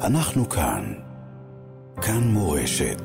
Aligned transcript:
אנחנו 0.00 0.48
כאן. 0.48 0.92
כאן 2.02 2.20
מורשת. 2.20 3.02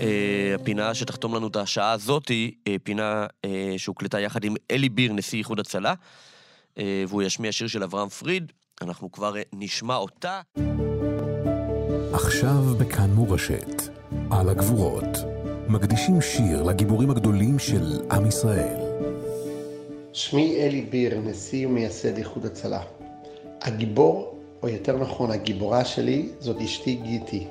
אה, 0.00 0.54
הפינה 0.54 0.94
שתחתום 0.94 1.34
לנו 1.34 1.48
את 1.48 1.56
השעה 1.56 1.92
הזאת 1.92 2.28
היא 2.28 2.52
אה, 2.68 2.76
פינה 2.82 3.26
אה, 3.44 3.74
שהוקלטה 3.76 4.20
יחד 4.20 4.44
עם 4.44 4.54
אלי 4.70 4.88
ביר, 4.88 5.12
נשיא 5.12 5.38
איחוד 5.38 5.60
הצלה, 5.60 5.94
והוא 7.08 7.22
ישמיע 7.22 7.52
שיר 7.52 7.66
של 7.66 7.82
אברהם 7.82 8.08
פריד. 8.08 8.52
אנחנו 8.82 9.12
כבר 9.12 9.34
נשמע 9.52 9.96
אותה. 9.96 10.40
עכשיו 12.12 12.74
בכאן 12.78 13.10
מורשת, 13.10 13.82
על 14.30 14.48
הגבורות, 14.48 15.18
מקדישים 15.68 16.20
שיר 16.20 16.62
לגיבורים 16.62 17.10
הגדולים 17.10 17.58
של 17.58 18.00
עם 18.10 18.26
ישראל. 18.26 18.76
שמי 20.12 20.56
אלי 20.60 20.80
ביר, 20.80 21.20
נשיא 21.20 21.66
ומייסד 21.66 22.16
איחוד 22.16 22.44
הצלה. 22.46 22.82
הגיבור, 23.62 24.29
או 24.62 24.68
יותר 24.68 24.96
נכון 24.96 25.30
הגיבורה 25.30 25.84
שלי, 25.84 26.28
זאת 26.38 26.56
אשתי 26.60 26.94
גיטי. 26.94 27.46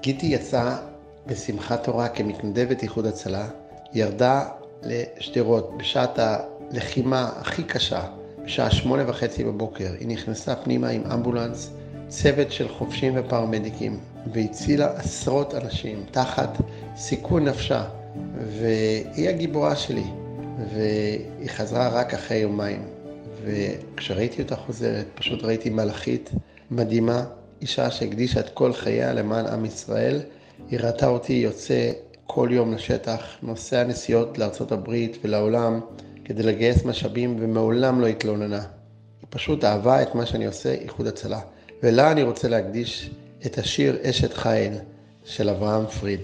גיטי 0.00 0.26
יצאה 0.26 0.76
בשמחת 1.26 1.84
תורה 1.84 2.08
כמתנדבת 2.08 2.82
איחוד 2.82 3.06
הצלה, 3.06 3.48
ירדה 3.92 4.48
לשדרות 4.82 5.78
בשעת 5.78 6.18
הלחימה 6.18 7.32
הכי 7.36 7.62
קשה, 7.62 8.02
בשעה 8.44 8.70
שמונה 8.70 9.10
וחצי 9.10 9.44
בבוקר. 9.44 9.92
היא 10.00 10.08
נכנסה 10.08 10.56
פנימה 10.56 10.88
עם 10.88 11.02
אמבולנס, 11.04 11.70
צוות 12.08 12.52
של 12.52 12.68
חובשים 12.68 13.12
ופרמדיקים, 13.16 14.00
והצילה 14.32 14.86
עשרות 14.86 15.54
אנשים 15.54 16.04
תחת 16.10 16.58
סיכון 16.96 17.44
נפשה, 17.44 17.84
והיא 18.38 19.28
הגיבורה 19.28 19.76
שלי. 19.76 20.04
והיא 20.74 21.50
חזרה 21.50 21.88
רק 21.88 22.14
אחרי 22.14 22.36
יומיים. 22.36 22.82
וכשראיתי 23.44 24.42
אותה 24.42 24.56
חוזרת, 24.56 25.06
פשוט 25.14 25.44
ראיתי 25.44 25.70
מלאכית 25.70 26.30
מדהימה, 26.74 27.24
אישה 27.62 27.90
שהקדישה 27.90 28.40
את 28.40 28.48
כל 28.48 28.72
חייה 28.72 29.12
למען 29.12 29.46
עם 29.46 29.64
ישראל. 29.64 30.20
היא 30.70 30.78
ראתה 30.80 31.08
אותי 31.08 31.32
יוצא 31.32 31.92
כל 32.26 32.48
יום 32.52 32.74
לשטח, 32.74 33.20
נוסע 33.42 33.84
נסיעות 33.84 34.38
לארצות 34.38 34.72
הברית 34.72 35.16
ולעולם 35.24 35.80
כדי 36.24 36.42
לגייס 36.42 36.84
משאבים 36.84 37.36
ומעולם 37.40 38.00
לא 38.00 38.06
התלוננה. 38.06 38.60
היא 39.20 39.28
פשוט 39.30 39.64
אהבה 39.64 40.02
את 40.02 40.14
מה 40.14 40.26
שאני 40.26 40.46
עושה, 40.46 40.72
איחוד 40.72 41.06
הצלה. 41.06 41.40
ולה 41.82 42.12
אני 42.12 42.22
רוצה 42.22 42.48
להקדיש 42.48 43.10
את 43.46 43.58
השיר 43.58 43.96
אשת 44.02 44.32
חיל 44.32 44.72
של 45.24 45.48
אברהם 45.48 45.86
פריד. 45.86 46.20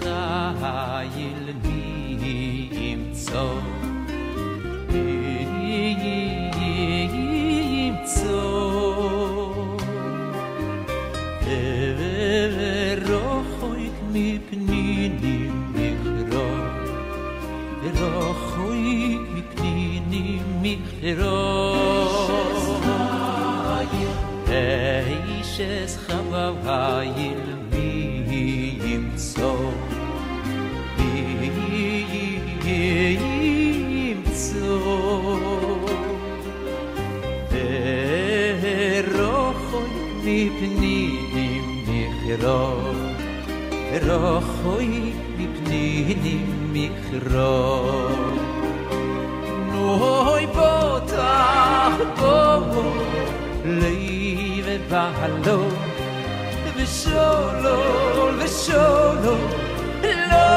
Israel 0.00 1.46
mi 1.62 2.68
im 2.90 3.14
zo 3.14 3.46
im 7.86 7.96
zo 8.06 8.42
Ewe 11.46 12.96
rocho 13.06 13.68
ik 13.86 13.96
mi 14.12 14.28
pnini 14.46 15.38
mich 15.74 16.06
ro 16.30 16.48
Rocho 17.98 18.66
ik 18.72 19.50
mi 19.62 19.74
pnini 20.10 20.26
mich 20.62 20.94
ro 21.18 21.38
Eishes 24.54 25.92
dipnidi 40.34 41.48
mi 41.86 42.00
ro 44.06 44.22
khoy 44.54 44.90
dipnidi 45.38 46.36
mi 46.72 46.84
khar 47.04 47.30
no 49.70 49.84
hoy 50.02 50.44
pota 50.56 51.34
bo 52.18 52.38
leive 53.80 54.76
va 54.90 55.06
ושולו, 56.76 56.76
ve 56.76 56.86
solo 56.86 57.76
ve 58.38 58.48
solo 58.48 59.34
lo 60.30 60.48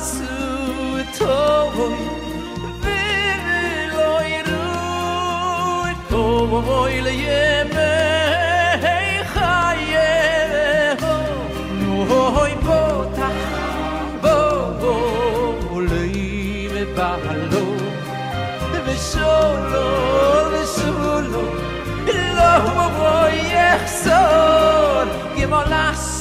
so 0.00 2.13
Oy 6.56 7.00
le 7.00 7.12
ye 7.26 7.64
me 7.74 7.90
hey 8.84 9.24
khaye 9.32 10.10
ho. 11.00 11.14
Oy 12.42 12.52
pota 12.66 13.28
bo 14.22 14.38
bo 14.80 14.94
le 15.80 16.04
me 16.74 16.84
ba 16.96 17.10
halo 17.24 17.66
ve 18.86 18.96
solo 18.96 19.84
de 20.52 20.62
solo 20.76 21.42
lo 22.36 22.52
mo 22.76 22.86
voy 22.98 23.38
exor 23.72 25.06
ye 25.36 25.46
mo 25.46 25.60
las 25.72 26.13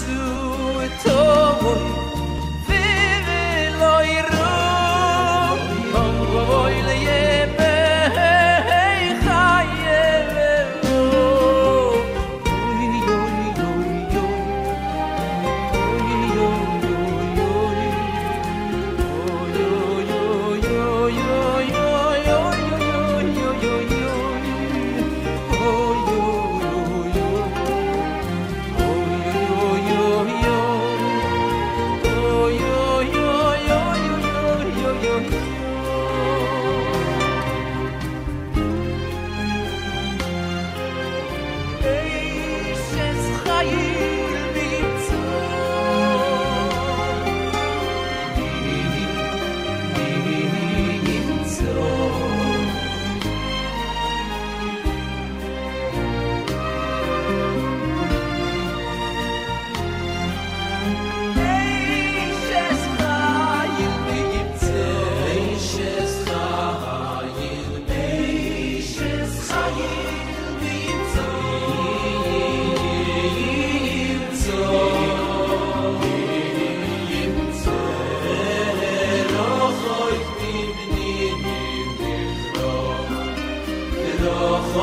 The 84.74 84.80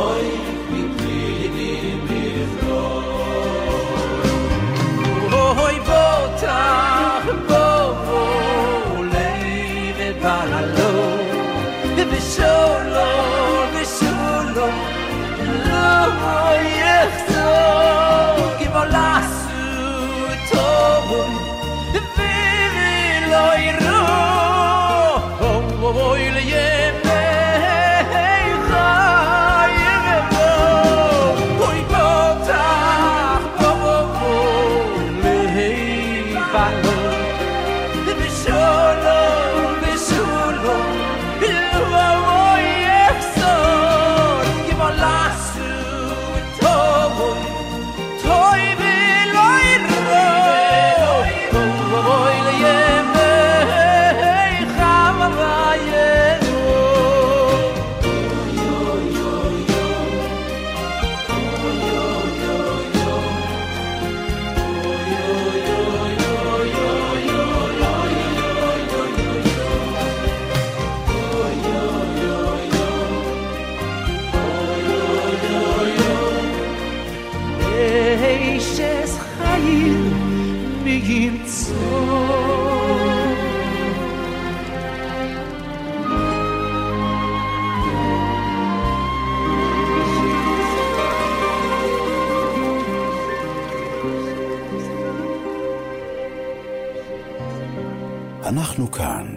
אנחנו 98.50 98.90
כאן. 98.90 99.34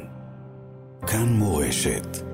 כאן 1.08 1.26
מורשת. 1.26 2.33